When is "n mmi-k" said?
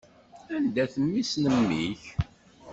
1.37-2.03